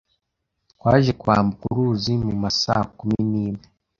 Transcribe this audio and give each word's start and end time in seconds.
Twaje 0.71 1.11
kwambuka 1.19 1.65
uruzi 1.71 2.13
mu 2.23 2.33
ma 2.41 2.49
saa 2.61 2.85
kumi 2.97 3.19
n’imwe 3.31 3.65